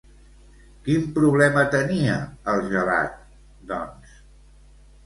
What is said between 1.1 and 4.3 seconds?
problema tenia el gelat, doncs?